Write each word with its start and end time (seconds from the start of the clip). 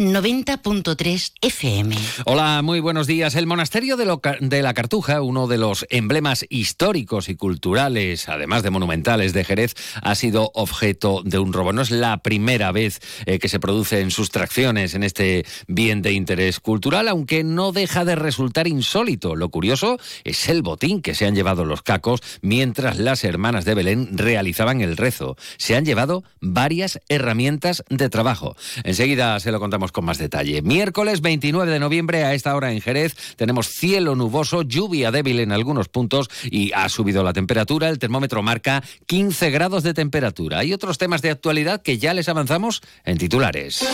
90.3 0.00 1.32
FM. 1.42 1.94
Hola, 2.24 2.62
muy 2.62 2.80
buenos 2.80 3.06
días. 3.06 3.34
El 3.34 3.46
monasterio 3.46 3.98
de, 3.98 4.62
la 4.62 4.72
Cartuja, 4.72 5.20
uno 5.20 5.46
de 5.46 5.58
los 5.58 5.84
emblemas 5.90 6.46
históricos 6.48 7.28
y 7.28 7.36
culturales, 7.36 8.30
además 8.30 8.62
de 8.62 8.70
monumentales 8.70 9.34
de 9.34 9.44
Jerez, 9.44 9.74
ha 10.00 10.14
sido 10.14 10.52
objeto 10.54 11.20
de 11.22 11.38
un 11.38 11.52
robo. 11.52 11.74
No 11.74 11.82
es 11.82 11.90
la 11.90 12.16
primera 12.22 12.72
vez 12.72 13.00
eh, 13.26 13.38
que 13.38 13.50
se 13.50 13.60
producen 13.60 14.10
sustracciones 14.10 14.94
en 14.94 15.02
este 15.02 15.44
bien 15.66 16.00
de 16.00 16.12
interés 16.12 16.60
cultural, 16.60 17.06
aunque 17.06 17.44
no 17.44 17.70
deja 17.70 18.06
de 18.06 18.14
resultar 18.14 18.68
insólito. 18.68 19.36
Lo 19.36 19.50
curioso 19.50 19.98
es 20.24 20.48
el 20.48 20.62
botín 20.62 21.02
que 21.02 21.14
se 21.14 21.26
han 21.26 21.34
llevado 21.34 21.66
los 21.66 21.82
cacos 21.82 22.22
mientras 22.40 22.98
las 22.98 23.22
hermanas 23.22 23.66
de 23.66 23.74
Belén 23.74 24.16
realizaban 24.16 24.80
el 24.80 24.96
rezo. 24.96 25.36
Se 25.58 25.76
han 25.76 25.84
llevado 25.84 26.24
varias 26.40 27.00
herramientas 27.10 27.84
de 27.90 28.08
trabajo. 28.08 28.56
Enseguida 28.82 29.38
se 29.40 29.52
lo 29.52 29.60
contamos 29.60 29.89
con 29.92 30.04
más 30.04 30.18
detalle. 30.18 30.62
Miércoles 30.62 31.20
29 31.20 31.70
de 31.70 31.78
noviembre 31.78 32.24
a 32.24 32.34
esta 32.34 32.54
hora 32.54 32.72
en 32.72 32.80
Jerez 32.80 33.14
tenemos 33.36 33.68
cielo 33.68 34.14
nuboso, 34.14 34.62
lluvia 34.62 35.10
débil 35.10 35.40
en 35.40 35.52
algunos 35.52 35.88
puntos 35.88 36.28
y 36.44 36.72
ha 36.72 36.88
subido 36.88 37.22
la 37.22 37.32
temperatura. 37.32 37.88
El 37.88 37.98
termómetro 37.98 38.42
marca 38.42 38.82
15 39.06 39.50
grados 39.50 39.82
de 39.82 39.94
temperatura. 39.94 40.58
Hay 40.58 40.72
otros 40.72 40.98
temas 40.98 41.22
de 41.22 41.30
actualidad 41.30 41.82
que 41.82 41.98
ya 41.98 42.14
les 42.14 42.28
avanzamos 42.28 42.82
en 43.04 43.18
titulares. 43.18 43.86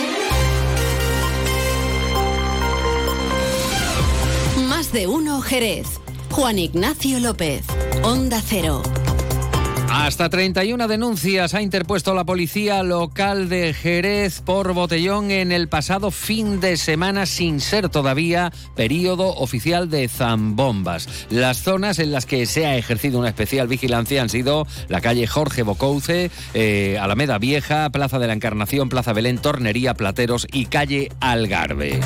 Más 4.69 4.93
de 4.93 5.07
uno 5.07 5.41
Jerez. 5.41 6.01
Juan 6.31 6.59
Ignacio 6.59 7.19
López. 7.21 7.65
Onda 8.03 8.43
Cero. 8.45 8.83
Hasta 9.89 10.29
31 10.29 10.89
denuncias 10.89 11.55
ha 11.55 11.63
interpuesto 11.63 12.15
la 12.15 12.25
policía 12.25 12.83
local 12.83 13.49
de 13.49 13.73
Jerez 13.73 14.41
por 14.41 14.73
botellón 14.73 15.31
en 15.31 15.53
el 15.53 15.69
pasado 15.69 16.11
fin 16.11 16.61
de 16.61 16.77
semana 16.77 17.27
sin 17.27 17.61
ser 17.61 17.89
todavía 17.89 18.53
periodo 18.75 19.29
oficial 19.37 19.89
de 19.89 20.09
zambombas. 20.09 21.27
Las 21.31 21.63
zonas 21.63 21.99
en 21.99 22.13
las 22.13 22.27
que 22.27 22.47
se 22.47 22.67
ha 22.67 22.77
ejercido 22.77 23.19
una 23.19 23.29
especial 23.29 23.69
vigilancia 23.69 24.23
han 24.23 24.29
sido 24.29 24.67
la 24.89 25.01
calle 25.01 25.27
Jorge 25.27 25.63
Bocouce, 25.63 26.31
eh, 26.55 26.99
Alameda 27.01 27.39
Vieja, 27.39 27.91
Plaza 27.91 28.19
de 28.19 28.27
la 28.27 28.33
Encarnación, 28.33 28.89
Plaza 28.89 29.13
Belén, 29.13 29.39
Tornería, 29.39 29.95
Plateros 29.95 30.47
y 30.53 30.67
calle 30.67 31.11
Algarve. 31.21 32.01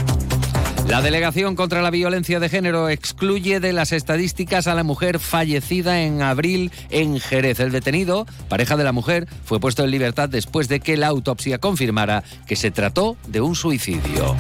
La 0.91 1.03
Delegación 1.03 1.55
contra 1.55 1.83
la 1.83 1.91
Violencia 1.91 2.41
de 2.41 2.49
Género 2.49 2.89
excluye 2.89 3.61
de 3.61 3.73
las 3.73 3.93
estadísticas 3.93 4.67
a 4.67 4.75
la 4.75 4.83
mujer 4.83 5.21
fallecida 5.21 6.01
en 6.01 6.21
abril 6.21 6.73
en 6.91 7.21
Jerez. 7.21 7.61
El 7.61 7.71
detenido, 7.71 8.27
pareja 8.49 8.77
de 8.77 8.83
la 8.83 8.91
mujer, 8.91 9.29
fue 9.45 9.61
puesto 9.61 9.85
en 9.85 9.93
libertad 9.93 10.29
después 10.29 10.67
de 10.67 10.81
que 10.81 10.97
la 10.97 11.07
autopsia 11.07 11.59
confirmara 11.59 12.25
que 12.45 12.57
se 12.57 12.73
trató 12.73 13.17
de 13.29 13.41
un 13.41 13.55
suicidio. 13.55 14.35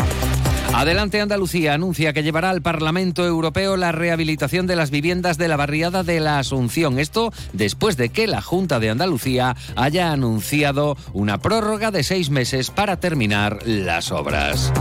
Adelante 0.75 1.21
Andalucía 1.21 1.75
anuncia 1.75 2.13
que 2.13 2.25
llevará 2.25 2.51
al 2.51 2.63
Parlamento 2.63 3.25
Europeo 3.25 3.77
la 3.77 3.93
rehabilitación 3.93 4.67
de 4.67 4.75
las 4.75 4.91
viviendas 4.91 5.39
de 5.39 5.47
la 5.47 5.57
barriada 5.57 6.03
de 6.03 6.19
la 6.19 6.41
Asunción. 6.41 6.99
Esto 6.99 7.33
después 7.53 7.97
de 7.97 8.09
que 8.09 8.27
la 8.27 8.43
Junta 8.43 8.81
de 8.81 8.91
Andalucía 8.91 9.55
haya 9.77 10.11
anunciado 10.11 10.97
una 11.13 11.39
prórroga 11.39 11.93
de 11.93 12.03
seis 12.03 12.29
meses 12.29 12.73
para 12.73 12.99
terminar 12.99 13.61
las 13.65 14.11
obras. 14.11 14.73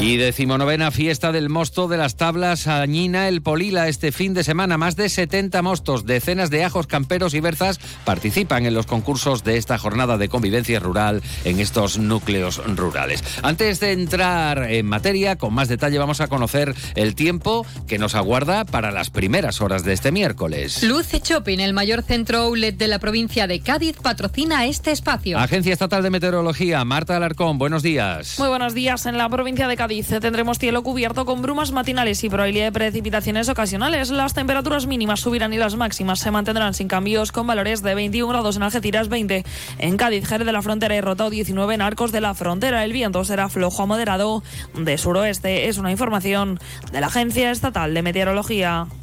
Y 0.00 0.16
decimonovena 0.16 0.92
fiesta 0.92 1.32
del 1.32 1.48
mosto 1.48 1.88
de 1.88 1.96
las 1.96 2.14
tablas 2.14 2.68
Añina 2.68 3.26
el 3.26 3.42
Polila 3.42 3.88
este 3.88 4.12
fin 4.12 4.32
de 4.32 4.44
semana. 4.44 4.78
Más 4.78 4.94
de 4.94 5.08
70 5.08 5.60
mostos, 5.60 6.06
decenas 6.06 6.50
de 6.50 6.62
ajos 6.62 6.86
camperos 6.86 7.34
y 7.34 7.40
berzas 7.40 7.80
participan 8.04 8.64
en 8.64 8.74
los 8.74 8.86
concursos 8.86 9.42
de 9.42 9.56
esta 9.56 9.76
jornada 9.76 10.16
de 10.16 10.28
convivencia 10.28 10.78
rural 10.78 11.20
en 11.44 11.58
estos 11.58 11.98
núcleos 11.98 12.62
rurales. 12.76 13.24
Antes 13.42 13.80
de 13.80 13.90
entrar 13.90 14.70
en 14.70 14.86
materia, 14.86 15.34
con 15.34 15.52
más 15.52 15.66
detalle 15.66 15.98
vamos 15.98 16.20
a 16.20 16.28
conocer 16.28 16.76
el 16.94 17.16
tiempo 17.16 17.66
que 17.88 17.98
nos 17.98 18.14
aguarda 18.14 18.64
para 18.64 18.92
las 18.92 19.10
primeras 19.10 19.60
horas 19.60 19.82
de 19.82 19.94
este 19.94 20.12
miércoles. 20.12 20.80
Luce 20.84 21.20
Shopping, 21.24 21.58
el 21.58 21.72
mayor 21.72 22.04
centro 22.04 22.38
outlet 22.42 22.76
de 22.76 22.86
la 22.86 23.00
provincia 23.00 23.48
de 23.48 23.58
Cádiz, 23.60 23.96
patrocina 24.00 24.64
este 24.66 24.92
espacio. 24.92 25.40
Agencia 25.40 25.72
Estatal 25.72 26.04
de 26.04 26.10
Meteorología, 26.10 26.84
Marta 26.84 27.16
Alarcón, 27.16 27.58
buenos 27.58 27.82
días. 27.82 28.38
Muy 28.38 28.48
buenos 28.48 28.74
días. 28.74 29.04
En 29.06 29.18
la 29.18 29.28
provincia 29.28 29.66
de 29.66 29.76
Cádiz 29.76 29.87
tendremos 29.88 30.58
cielo 30.58 30.82
cubierto 30.82 31.24
con 31.24 31.40
brumas 31.40 31.72
matinales 31.72 32.22
y 32.22 32.28
probabilidad 32.28 32.66
de 32.66 32.72
precipitaciones 32.72 33.48
ocasionales. 33.48 34.10
Las 34.10 34.34
temperaturas 34.34 34.86
mínimas 34.86 35.20
subirán 35.20 35.52
y 35.54 35.56
las 35.56 35.76
máximas 35.76 36.18
se 36.18 36.30
mantendrán 36.30 36.74
sin 36.74 36.88
cambios 36.88 37.32
con 37.32 37.46
valores 37.46 37.82
de 37.82 37.94
21 37.94 38.30
grados 38.30 38.56
en 38.56 38.64
Algeciras, 38.64 39.08
20 39.08 39.44
en 39.78 39.96
Cádiz, 39.96 40.26
Jerez 40.26 40.46
de 40.46 40.52
la 40.52 40.60
Frontera 40.60 40.94
y 40.94 41.00
Rotao, 41.00 41.30
19 41.30 41.74
en 41.74 41.80
Arcos 41.80 42.12
de 42.12 42.20
la 42.20 42.34
Frontera. 42.34 42.84
El 42.84 42.92
viento 42.92 43.24
será 43.24 43.48
flojo 43.48 43.82
a 43.82 43.86
moderado 43.86 44.42
de 44.74 44.98
suroeste. 44.98 45.68
Es 45.68 45.78
una 45.78 45.90
información 45.90 46.58
de 46.92 47.00
la 47.00 47.06
Agencia 47.06 47.50
Estatal 47.50 47.94
de 47.94 48.02
Meteorología. 48.02 48.86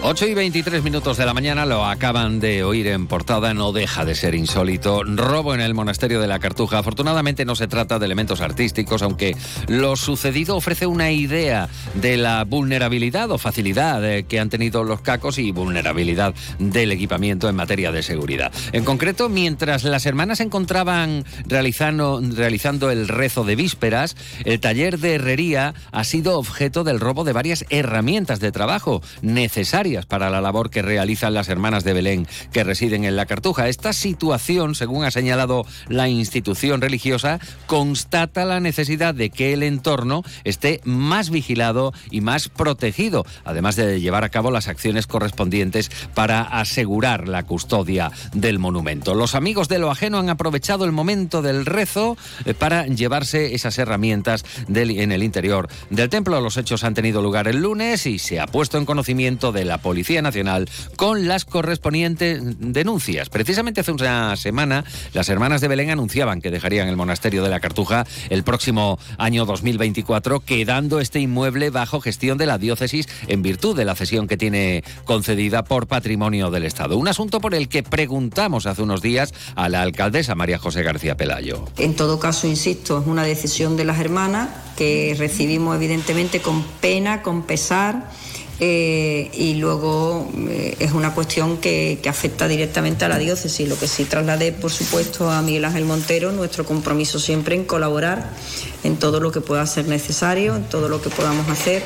8 0.00 0.28
y 0.28 0.34
23 0.34 0.84
minutos 0.84 1.16
de 1.16 1.26
la 1.26 1.34
mañana 1.34 1.66
lo 1.66 1.84
acaban 1.84 2.38
de 2.38 2.62
oír 2.62 2.86
en 2.86 3.08
portada, 3.08 3.52
no 3.52 3.72
deja 3.72 4.04
de 4.04 4.14
ser 4.14 4.36
insólito. 4.36 5.02
Robo 5.02 5.54
en 5.54 5.60
el 5.60 5.74
monasterio 5.74 6.20
de 6.20 6.28
la 6.28 6.38
Cartuja. 6.38 6.78
Afortunadamente 6.78 7.44
no 7.44 7.56
se 7.56 7.66
trata 7.66 7.98
de 7.98 8.06
elementos 8.06 8.40
artísticos, 8.40 9.02
aunque 9.02 9.36
lo 9.66 9.96
sucedido 9.96 10.54
ofrece 10.54 10.86
una 10.86 11.10
idea 11.10 11.68
de 11.94 12.16
la 12.16 12.44
vulnerabilidad 12.44 13.32
o 13.32 13.38
facilidad 13.38 14.08
eh, 14.08 14.22
que 14.22 14.38
han 14.38 14.50
tenido 14.50 14.84
los 14.84 15.00
cacos 15.00 15.36
y 15.36 15.50
vulnerabilidad 15.50 16.32
del 16.60 16.92
equipamiento 16.92 17.48
en 17.48 17.56
materia 17.56 17.90
de 17.90 18.04
seguridad. 18.04 18.52
En 18.72 18.84
concreto, 18.84 19.28
mientras 19.28 19.82
las 19.82 20.06
hermanas 20.06 20.38
se 20.38 20.44
encontraban 20.44 21.24
realizando, 21.46 22.22
realizando 22.22 22.92
el 22.92 23.08
rezo 23.08 23.42
de 23.42 23.56
vísperas, 23.56 24.16
el 24.44 24.60
taller 24.60 25.00
de 25.00 25.16
herrería 25.16 25.74
ha 25.90 26.04
sido 26.04 26.38
objeto 26.38 26.84
del 26.84 27.00
robo 27.00 27.24
de 27.24 27.32
varias 27.32 27.64
herramientas 27.68 28.38
de 28.38 28.52
trabajo 28.52 29.02
necesarias 29.22 29.87
para 30.06 30.30
la 30.30 30.40
labor 30.40 30.70
que 30.70 30.82
realizan 30.82 31.34
las 31.34 31.48
hermanas 31.48 31.84
de 31.84 31.94
Belén 31.94 32.26
que 32.52 32.64
residen 32.64 33.04
en 33.04 33.16
la 33.16 33.26
Cartuja. 33.26 33.68
Esta 33.68 33.92
situación, 33.92 34.74
según 34.74 35.04
ha 35.04 35.10
señalado 35.10 35.64
la 35.88 36.08
institución 36.08 36.80
religiosa, 36.80 37.40
constata 37.66 38.44
la 38.44 38.60
necesidad 38.60 39.14
de 39.14 39.30
que 39.30 39.52
el 39.54 39.62
entorno 39.62 40.22
esté 40.44 40.80
más 40.84 41.30
vigilado 41.30 41.92
y 42.10 42.20
más 42.20 42.48
protegido, 42.48 43.24
además 43.44 43.76
de 43.76 44.00
llevar 44.00 44.24
a 44.24 44.28
cabo 44.28 44.50
las 44.50 44.68
acciones 44.68 45.06
correspondientes 45.06 45.90
para 46.14 46.42
asegurar 46.42 47.28
la 47.28 47.44
custodia 47.44 48.12
del 48.34 48.58
monumento. 48.58 49.14
Los 49.14 49.34
amigos 49.34 49.68
de 49.68 49.78
lo 49.78 49.90
ajeno 49.90 50.18
han 50.18 50.28
aprovechado 50.28 50.84
el 50.84 50.92
momento 50.92 51.40
del 51.42 51.64
rezo 51.64 52.16
eh, 52.44 52.54
para 52.54 52.86
llevarse 52.86 53.54
esas 53.54 53.78
herramientas 53.78 54.44
en 54.68 55.12
el 55.12 55.22
interior 55.22 55.68
del 55.90 56.08
templo. 56.08 56.40
Los 56.40 56.56
hechos 56.56 56.84
han 56.84 56.94
tenido 56.94 57.22
lugar 57.22 57.48
el 57.48 57.62
lunes 57.62 58.06
y 58.06 58.18
se 58.18 58.40
ha 58.40 58.46
puesto 58.46 58.78
en 58.78 58.84
conocimiento 58.84 59.52
de 59.52 59.64
la 59.64 59.77
Policía 59.78 60.22
Nacional 60.22 60.68
con 60.96 61.28
las 61.28 61.44
correspondientes 61.44 62.40
denuncias. 62.58 63.28
Precisamente 63.28 63.80
hace 63.80 63.92
una 63.92 64.36
semana, 64.36 64.84
las 65.14 65.28
hermanas 65.28 65.60
de 65.60 65.68
Belén 65.68 65.90
anunciaban 65.90 66.40
que 66.40 66.50
dejarían 66.50 66.88
el 66.88 66.96
monasterio 66.96 67.42
de 67.42 67.48
la 67.48 67.60
Cartuja 67.60 68.06
el 68.30 68.42
próximo 68.42 68.98
año 69.16 69.44
2024, 69.46 70.40
quedando 70.40 71.00
este 71.00 71.20
inmueble 71.20 71.70
bajo 71.70 72.00
gestión 72.00 72.38
de 72.38 72.46
la 72.46 72.58
diócesis 72.58 73.08
en 73.26 73.42
virtud 73.42 73.76
de 73.76 73.84
la 73.84 73.94
cesión 73.94 74.28
que 74.28 74.36
tiene 74.36 74.84
concedida 75.04 75.64
por 75.64 75.86
patrimonio 75.86 76.50
del 76.50 76.64
Estado. 76.64 76.96
Un 76.96 77.08
asunto 77.08 77.40
por 77.40 77.54
el 77.54 77.68
que 77.68 77.82
preguntamos 77.82 78.66
hace 78.66 78.82
unos 78.82 79.02
días 79.02 79.32
a 79.54 79.68
la 79.68 79.82
alcaldesa 79.82 80.34
María 80.34 80.58
José 80.58 80.82
García 80.82 81.16
Pelayo. 81.16 81.64
En 81.78 81.94
todo 81.94 82.18
caso, 82.18 82.46
insisto, 82.46 83.00
es 83.00 83.06
una 83.06 83.24
decisión 83.24 83.76
de 83.76 83.84
las 83.84 83.98
hermanas 84.00 84.48
que 84.76 85.14
recibimos 85.18 85.76
evidentemente 85.76 86.40
con 86.40 86.62
pena, 86.80 87.22
con 87.22 87.42
pesar 87.42 88.10
eh, 88.60 89.30
y 89.34 89.54
luego 89.54 90.28
eh, 90.48 90.74
es 90.80 90.92
una 90.92 91.14
cuestión 91.14 91.58
que, 91.58 92.00
afecta 92.08 92.48
directamente 92.48 93.04
a 93.04 93.08
la 93.08 93.18
diócesis. 93.18 93.68
Lo 93.68 93.78
que 93.78 93.86
sí 93.86 94.04
trasladé, 94.04 94.52
por 94.52 94.70
supuesto, 94.70 95.30
a 95.30 95.42
Miguel 95.42 95.64
Ángel 95.64 95.84
Montero, 95.84 96.32
nuestro 96.32 96.64
compromiso 96.64 97.18
siempre 97.18 97.54
en 97.54 97.64
colaborar 97.64 98.30
en 98.84 98.96
todo 98.96 99.20
lo 99.20 99.30
que 99.30 99.40
pueda 99.40 99.66
ser 99.66 99.86
necesario, 99.86 100.56
en 100.56 100.64
todo 100.64 100.88
lo 100.88 101.00
que 101.00 101.10
podamos 101.10 101.48
hacer 101.48 101.82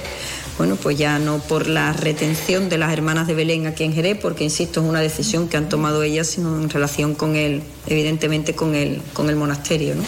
bueno, 0.59 0.77
pues 0.77 0.99
ya 0.99 1.19
no 1.19 1.39
por 1.39 1.67
la 1.67 1.93
retención 1.93 2.69
de 2.69 2.79
las 2.79 2.93
hermanas 2.93 3.27
de 3.27 3.35
Belén 3.35 3.67
aquí 3.67 3.85
en 3.85 3.95
Jerez, 3.95 4.19
porque 4.21 4.45
insisto, 4.45 4.81
es 4.81 4.87
una 4.87 5.01
decisión 5.01 5.49
que 5.49 5.57
han 5.57 5.69
tomado 5.69 6.03
ellas, 6.03 6.27
sino 6.29 6.61
en 6.61 6.69
relación 6.69 7.15
con 7.15 7.37
el, 7.37 7.63
evidentemente 7.87 8.55
con 8.55 8.75
el, 8.75 9.01
con 9.15 9.31
el 9.31 9.37
monasterio. 9.37 9.95
¿no? 9.95 10.03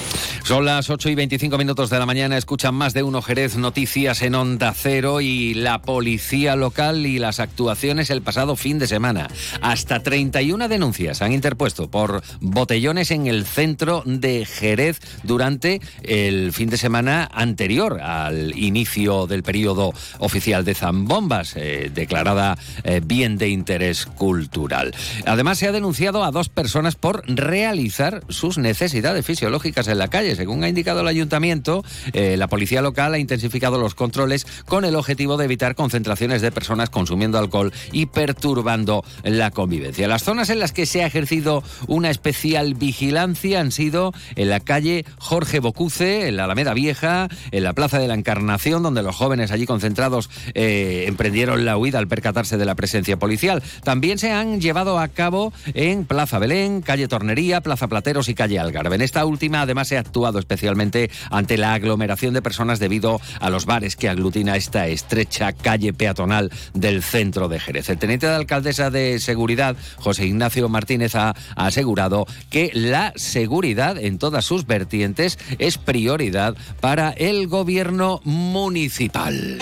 Son 0.44 0.64
las 0.64 0.90
8 0.90 1.08
y 1.08 1.14
25 1.14 1.56
minutos 1.56 1.88
de 1.88 1.98
la 1.98 2.06
mañana, 2.06 2.36
escuchan 2.36 2.74
más 2.74 2.92
de 2.92 3.02
uno 3.02 3.22
Jerez 3.22 3.56
noticias 3.56 4.22
en 4.22 4.34
Onda 4.34 4.74
Cero 4.76 5.20
y 5.20 5.54
la 5.54 5.80
policía 5.80 6.56
local 6.56 7.06
y 7.06 7.18
las 7.18 7.40
actuaciones 7.40 8.10
el 8.10 8.22
pasado 8.22 8.54
fin 8.54 8.78
de 8.78 8.86
semana. 8.86 9.28
Hasta 9.62 10.02
31 10.02 10.68
denuncias 10.68 11.22
han 11.22 11.32
interpuesto 11.32 11.90
por 11.90 12.22
botellones 12.40 13.10
en 13.10 13.26
el 13.26 13.46
centro 13.46 14.02
de 14.04 14.44
Jerez 14.44 15.00
durante 15.22 15.80
el 16.02 16.52
fin 16.52 16.68
de 16.68 16.76
semana 16.76 17.30
anterior 17.32 18.00
al 18.00 18.56
inicio 18.58 19.26
del 19.26 19.42
periodo 19.42 19.94
oficial 20.18 20.33
de 20.34 20.74
zambombas, 20.74 21.54
eh, 21.54 21.92
declarada 21.94 22.58
eh, 22.82 23.00
bien 23.04 23.38
de 23.38 23.50
interés 23.50 24.04
cultural. 24.04 24.92
Además, 25.26 25.58
se 25.58 25.68
ha 25.68 25.72
denunciado 25.72 26.24
a 26.24 26.32
dos 26.32 26.48
personas 26.48 26.96
por 26.96 27.22
realizar 27.28 28.24
sus 28.28 28.58
necesidades 28.58 29.24
fisiológicas 29.24 29.86
en 29.86 29.98
la 29.98 30.08
calle. 30.08 30.34
Según 30.34 30.64
ha 30.64 30.68
indicado 30.68 31.02
el 31.02 31.06
ayuntamiento, 31.06 31.84
eh, 32.12 32.36
la 32.36 32.48
policía 32.48 32.82
local 32.82 33.14
ha 33.14 33.18
intensificado 33.18 33.78
los 33.78 33.94
controles 33.94 34.44
con 34.66 34.84
el 34.84 34.96
objetivo 34.96 35.36
de 35.36 35.44
evitar 35.44 35.76
concentraciones 35.76 36.42
de 36.42 36.50
personas 36.50 36.90
consumiendo 36.90 37.38
alcohol 37.38 37.72
y 37.92 38.06
perturbando 38.06 39.04
la 39.22 39.52
convivencia. 39.52 40.08
Las 40.08 40.24
zonas 40.24 40.50
en 40.50 40.58
las 40.58 40.72
que 40.72 40.84
se 40.84 41.04
ha 41.04 41.06
ejercido 41.06 41.62
una 41.86 42.10
especial 42.10 42.74
vigilancia 42.74 43.60
han 43.60 43.70
sido 43.70 44.12
en 44.34 44.50
la 44.50 44.58
calle 44.58 45.04
Jorge 45.18 45.60
Bocuce, 45.60 46.26
en 46.26 46.36
la 46.36 46.44
Alameda 46.44 46.74
Vieja, 46.74 47.28
en 47.52 47.62
la 47.62 47.72
Plaza 47.72 48.00
de 48.00 48.08
la 48.08 48.14
Encarnación, 48.14 48.82
donde 48.82 49.04
los 49.04 49.14
jóvenes 49.14 49.52
allí 49.52 49.64
concentrados 49.64 50.23
eh, 50.54 51.04
emprendieron 51.06 51.64
la 51.64 51.76
huida 51.76 51.98
al 51.98 52.08
percatarse 52.08 52.56
de 52.56 52.64
la 52.64 52.74
presencia 52.74 53.18
policial. 53.18 53.62
También 53.82 54.18
se 54.18 54.32
han 54.32 54.60
llevado 54.60 54.98
a 54.98 55.08
cabo 55.08 55.52
en 55.74 56.04
Plaza 56.04 56.38
Belén, 56.38 56.82
calle 56.82 57.08
Tornería, 57.08 57.60
Plaza 57.60 57.88
Plateros 57.88 58.28
y 58.28 58.34
calle 58.34 58.58
Algarve. 58.58 58.96
En 58.96 59.02
esta 59.02 59.24
última, 59.24 59.62
además, 59.62 59.88
se 59.88 59.96
ha 59.96 60.00
actuado 60.00 60.38
especialmente 60.38 61.10
ante 61.30 61.56
la 61.56 61.74
aglomeración 61.74 62.34
de 62.34 62.42
personas 62.42 62.78
debido 62.78 63.20
a 63.40 63.50
los 63.50 63.66
bares 63.66 63.96
que 63.96 64.08
aglutina 64.08 64.56
esta 64.56 64.86
estrecha 64.86 65.52
calle 65.52 65.92
peatonal 65.92 66.50
del 66.72 67.02
centro 67.02 67.48
de 67.48 67.60
Jerez. 67.60 67.88
El 67.88 67.98
teniente 67.98 68.26
de 68.26 68.34
alcaldesa 68.34 68.90
de 68.90 69.18
Seguridad, 69.18 69.76
José 69.96 70.26
Ignacio 70.26 70.68
Martínez, 70.68 71.14
ha 71.14 71.34
asegurado 71.56 72.26
que 72.50 72.70
la 72.74 73.12
seguridad 73.16 73.98
en 73.98 74.18
todas 74.18 74.44
sus 74.44 74.66
vertientes 74.66 75.38
es 75.58 75.78
prioridad 75.78 76.56
para 76.80 77.10
el 77.10 77.48
gobierno 77.48 78.20
municipal. 78.24 79.58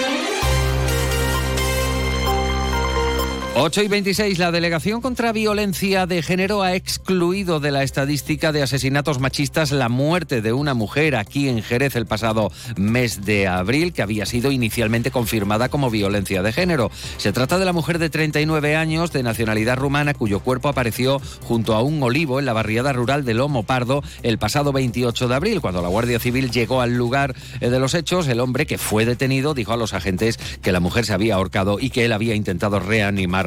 8 3.54 3.82
y 3.82 3.88
26, 3.88 4.38
la 4.38 4.50
Delegación 4.50 5.02
contra 5.02 5.31
Violencia 5.31 6.06
de 6.06 6.22
Género 6.22 6.62
ha 6.62 6.75
excluido 6.75 7.60
de 7.60 7.70
la 7.70 7.82
estadística 7.82 8.50
de 8.50 8.62
asesinatos 8.62 9.20
machistas 9.20 9.72
la 9.72 9.90
muerte 9.90 10.40
de 10.40 10.54
una 10.54 10.72
mujer 10.72 11.14
aquí 11.16 11.50
en 11.50 11.62
Jerez 11.62 11.94
el 11.94 12.06
pasado 12.06 12.50
mes 12.76 13.26
de 13.26 13.49
abril, 13.49 13.93
que 13.93 14.00
había 14.00 14.25
sido 14.25 14.52
inicialmente 14.52 15.10
confirmada 15.10 15.69
como 15.69 15.90
violencia 15.90 16.43
de 16.43 16.50
género. 16.50 16.90
Se 17.19 17.34
trata 17.34 17.58
de 17.58 17.66
la 17.66 17.75
mujer 17.75 17.99
de 17.99 18.08
39 18.08 18.75
años, 18.75 19.12
de 19.12 19.22
nacionalidad 19.22 19.76
rumana, 19.76 20.14
cuyo 20.14 20.40
cuerpo 20.40 20.70
apareció 20.70 21.20
junto 21.43 21.75
a 21.75 21.82
un 21.82 22.02
olivo 22.02 22.38
en 22.38 22.46
la 22.46 22.55
barriada 22.55 22.94
rural 22.94 23.26
de 23.26 23.34
Lomo 23.34 23.64
Pardo 23.64 24.02
el 24.22 24.38
pasado 24.38 24.72
28 24.72 25.28
de 25.28 25.34
abril. 25.34 25.60
Cuando 25.60 25.82
la 25.82 25.88
Guardia 25.88 26.19
Civil 26.19 26.50
llegó 26.50 26.81
al 26.81 26.94
lugar 26.94 27.37
eh, 27.60 27.69
de 27.69 27.78
los 27.78 27.93
hechos, 27.93 28.28
el 28.28 28.40
hombre 28.40 28.64
que 28.64 28.78
fue 28.78 29.05
detenido 29.05 29.52
dijo 29.52 29.75
a 29.75 29.76
los 29.76 29.93
agentes 29.93 30.38
que 30.62 30.72
la 30.72 30.81
mujer 30.81 31.05
se 31.05 31.12
había 31.12 31.34
ahorcado 31.34 31.78
y 31.78 31.90
que 31.90 32.06
él 32.06 32.12
había 32.12 32.34
intentado 32.34 32.81
reanimar 32.81 33.42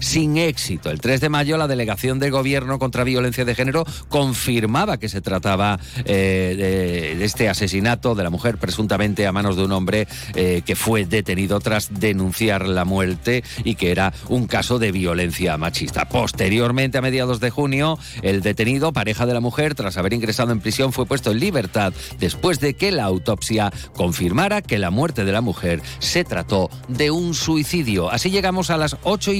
sin 0.00 0.36
éxito. 0.36 0.90
El 0.90 1.00
3 1.00 1.20
de 1.20 1.28
mayo 1.28 1.56
la 1.56 1.68
delegación 1.68 2.18
de 2.18 2.30
gobierno 2.30 2.78
contra 2.78 3.04
violencia 3.04 3.44
de 3.44 3.54
género 3.54 3.84
confirmaba 4.08 4.98
que 4.98 5.08
se 5.08 5.20
trataba 5.20 5.78
eh, 6.04 7.14
de, 7.18 7.24
este 7.24 7.48
asesinato 7.48 8.14
de 8.14 8.24
la 8.24 8.30
mujer 8.30 8.58
presuntamente 8.58 9.26
a 9.26 9.32
manos 9.32 9.56
de 9.56 9.64
un 9.64 9.72
hombre 9.72 10.08
eh, 10.34 10.62
que 10.64 10.76
fue 10.76 11.06
detenido 11.06 11.60
tras 11.60 12.00
denunciar 12.00 12.66
la 12.66 12.84
muerte 12.84 13.44
y 13.64 13.74
que 13.74 13.90
era 13.90 14.12
un 14.28 14.46
caso 14.46 14.78
de 14.78 14.92
violencia 14.92 15.56
machista. 15.56 16.08
Posteriormente, 16.08 16.98
a 16.98 17.02
mediados 17.02 17.40
de 17.40 17.50
junio, 17.50 17.98
el 18.22 18.42
detenido, 18.42 18.92
pareja 18.92 19.26
de 19.26 19.34
la 19.34 19.40
mujer, 19.40 19.74
tras 19.74 19.96
haber 19.96 20.12
ingresado 20.12 20.52
en 20.52 20.60
prisión, 20.60 20.92
fue 20.92 21.06
puesto 21.06 21.30
en 21.32 21.40
libertad 21.40 21.92
después 22.18 22.60
de 22.60 22.74
que 22.74 22.92
la 22.92 23.04
autopsia 23.04 23.72
confirmara 23.94 24.62
que 24.62 24.78
la 24.78 24.90
muerte 24.90 25.24
de 25.24 25.32
la 25.32 25.40
mujer 25.40 25.82
se 25.98 26.24
trató 26.24 26.70
de 26.88 27.10
un 27.10 27.34
suicidio. 27.34 28.10
Así 28.10 28.30
llegamos 28.30 28.70
a 28.70 28.76
las 28.76 28.96
8 29.02 29.32
y 29.32 29.39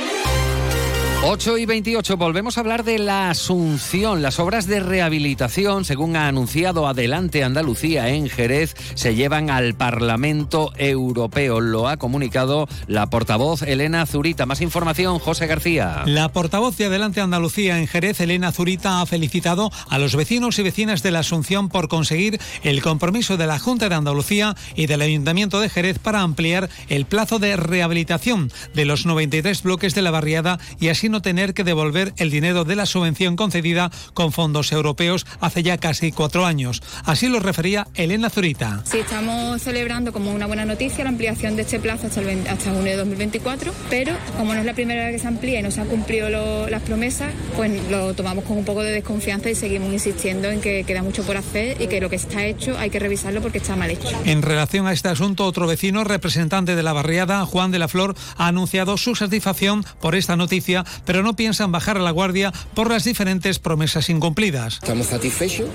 8 1.23 1.59
y 1.59 1.67
28, 1.67 2.17
volvemos 2.17 2.57
a 2.57 2.61
hablar 2.61 2.83
de 2.83 2.97
la 2.97 3.29
Asunción. 3.29 4.23
Las 4.23 4.39
obras 4.39 4.65
de 4.65 4.79
rehabilitación, 4.79 5.85
según 5.85 6.15
ha 6.15 6.27
anunciado 6.27 6.87
Adelante 6.87 7.43
Andalucía 7.43 8.09
en 8.09 8.27
Jerez, 8.27 8.75
se 8.95 9.13
llevan 9.13 9.51
al 9.51 9.75
Parlamento 9.75 10.73
Europeo. 10.77 11.61
Lo 11.61 11.87
ha 11.87 11.97
comunicado 11.97 12.67
la 12.87 13.11
portavoz 13.11 13.61
Elena 13.61 14.07
Zurita. 14.07 14.47
Más 14.47 14.61
información, 14.61 15.19
José 15.19 15.45
García. 15.45 16.01
La 16.07 16.29
portavoz 16.29 16.75
de 16.77 16.85
Adelante 16.85 17.21
Andalucía 17.21 17.77
en 17.77 17.85
Jerez, 17.85 18.19
Elena 18.19 18.51
Zurita, 18.51 18.99
ha 18.99 19.05
felicitado 19.05 19.71
a 19.89 19.99
los 19.99 20.15
vecinos 20.15 20.57
y 20.57 20.63
vecinas 20.63 21.03
de 21.03 21.11
la 21.11 21.19
Asunción 21.19 21.69
por 21.69 21.87
conseguir 21.87 22.39
el 22.63 22.81
compromiso 22.81 23.37
de 23.37 23.45
la 23.45 23.59
Junta 23.59 23.89
de 23.89 23.95
Andalucía 23.95 24.55
y 24.75 24.87
del 24.87 25.03
Ayuntamiento 25.03 25.59
de 25.59 25.69
Jerez 25.69 25.99
para 25.99 26.21
ampliar 26.21 26.67
el 26.89 27.05
plazo 27.05 27.37
de 27.37 27.57
rehabilitación 27.57 28.51
de 28.73 28.85
los 28.85 29.05
93 29.05 29.61
bloques 29.61 29.93
de 29.93 30.01
la 30.01 30.09
barriada 30.09 30.57
y 30.79 30.89
así 30.89 31.10
no 31.11 31.21
tener 31.21 31.53
que 31.53 31.63
devolver 31.63 32.13
el 32.17 32.31
dinero 32.31 32.63
de 32.63 32.75
la 32.75 32.85
subvención 32.85 33.35
concedida 33.35 33.91
con 34.13 34.31
fondos 34.31 34.71
europeos 34.71 35.25
hace 35.39 35.63
ya 35.63 35.77
casi 35.77 36.11
cuatro 36.11 36.45
años. 36.45 36.81
Así 37.05 37.27
lo 37.27 37.39
refería 37.39 37.87
Elena 37.95 38.29
Zurita. 38.29 38.81
Sí, 38.85 38.99
estamos 38.99 39.61
celebrando 39.61 40.11
como 40.13 40.31
una 40.31 40.47
buena 40.47 40.65
noticia 40.65 41.03
la 41.03 41.09
ampliación 41.09 41.55
de 41.55 41.63
este 41.63 41.79
plazo 41.79 42.07
hasta, 42.07 42.21
el 42.21 42.47
hasta 42.47 42.71
junio 42.71 42.91
de 42.91 42.97
2024, 42.97 43.73
pero 43.89 44.15
como 44.37 44.53
no 44.53 44.59
es 44.59 44.65
la 44.65 44.73
primera 44.73 45.05
vez 45.05 45.13
que 45.13 45.19
se 45.19 45.27
amplía 45.27 45.59
y 45.59 45.63
no 45.63 45.71
se 45.71 45.81
han 45.81 45.87
cumplido 45.87 46.29
las 46.69 46.81
promesas, 46.81 47.33
pues 47.55 47.71
lo 47.89 48.13
tomamos 48.13 48.45
con 48.45 48.57
un 48.57 48.65
poco 48.65 48.83
de 48.83 48.91
desconfianza 48.91 49.49
y 49.49 49.55
seguimos 49.55 49.91
insistiendo 49.91 50.49
en 50.49 50.61
que 50.61 50.83
queda 50.83 51.03
mucho 51.03 51.23
por 51.23 51.37
hacer 51.37 51.81
y 51.81 51.87
que 51.87 51.99
lo 52.01 52.09
que 52.09 52.15
está 52.15 52.45
hecho 52.45 52.77
hay 52.77 52.89
que 52.89 52.99
revisarlo 52.99 53.41
porque 53.41 53.57
está 53.57 53.75
mal 53.75 53.89
hecho. 53.89 54.09
En 54.25 54.41
relación 54.41 54.87
a 54.87 54.93
este 54.93 55.09
asunto, 55.09 55.45
otro 55.45 55.67
vecino, 55.67 56.03
representante 56.03 56.75
de 56.75 56.83
la 56.83 56.93
barriada, 56.93 57.45
Juan 57.45 57.71
de 57.71 57.79
la 57.79 57.87
Flor, 57.87 58.15
ha 58.37 58.47
anunciado 58.47 58.97
su 58.97 59.15
satisfacción 59.15 59.83
por 59.99 60.15
esta 60.15 60.35
noticia, 60.35 60.85
pero 61.05 61.23
no 61.23 61.35
piensan 61.35 61.71
bajar 61.71 61.97
a 61.97 62.01
la 62.01 62.11
guardia 62.11 62.51
por 62.73 62.89
las 62.89 63.03
diferentes 63.03 63.59
promesas 63.59 64.09
incumplidas. 64.09 64.75
Estamos 64.75 65.07
satisfechos, 65.07 65.69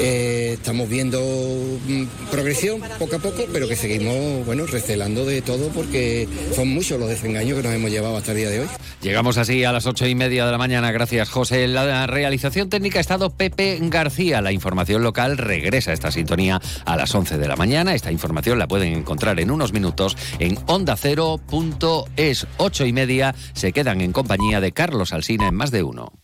eh, 0.00 0.52
estamos 0.54 0.88
viendo 0.88 1.20
mm, 1.20 2.04
progresión 2.30 2.80
poco 2.98 3.16
a 3.16 3.18
poco, 3.18 3.44
pero 3.52 3.68
que 3.68 3.76
seguimos 3.76 4.44
bueno, 4.46 4.66
recelando 4.66 5.24
de 5.24 5.42
todo 5.42 5.68
porque 5.68 6.28
son 6.54 6.68
muchos 6.68 6.98
los 6.98 7.08
desengaños 7.08 7.56
que 7.56 7.62
nos 7.62 7.74
hemos 7.74 7.90
llevado 7.90 8.16
hasta 8.16 8.32
el 8.32 8.38
día 8.38 8.50
de 8.50 8.60
hoy. 8.60 8.68
Llegamos 9.02 9.38
así 9.38 9.64
a 9.64 9.72
las 9.72 9.86
ocho 9.86 10.06
y 10.06 10.14
media 10.14 10.44
de 10.46 10.52
la 10.52 10.58
mañana. 10.58 10.92
Gracias, 10.92 11.30
José. 11.30 11.66
La 11.68 12.06
realización 12.06 12.68
técnica 12.68 12.98
ha 12.98 13.00
estado 13.00 13.30
Pepe 13.30 13.78
García. 13.80 14.42
La 14.42 14.52
información 14.52 15.02
local 15.02 15.38
regresa 15.38 15.90
a 15.90 15.94
esta 15.94 16.10
sintonía 16.10 16.60
a 16.84 16.96
las 16.96 17.14
11 17.14 17.38
de 17.38 17.48
la 17.48 17.56
mañana. 17.56 17.94
Esta 17.94 18.12
información 18.12 18.58
la 18.58 18.68
pueden 18.68 18.92
encontrar 18.94 19.40
en 19.40 19.50
unos 19.50 19.72
minutos 19.72 20.16
en 20.38 20.58
ondacero.es. 20.66 22.46
Ocho 22.58 22.86
y 22.86 22.92
media 22.92 23.34
se 23.54 23.72
quedan 23.72 24.00
en 24.00 24.12
compañía 24.12 24.60
Carlos 24.72 25.12
Alsina 25.12 25.48
en 25.48 25.54
más 25.54 25.70
de 25.70 25.82
uno. 25.82 26.19